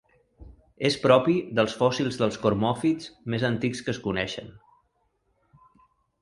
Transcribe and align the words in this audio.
És 0.87 0.95
propi 1.01 1.35
dels 1.59 1.75
fòssils 1.81 2.17
dels 2.21 2.39
cormòfits 2.45 3.11
més 3.35 3.45
antics 3.51 3.85
que 3.89 3.95
es 3.95 4.01
coneixen. 4.07 4.51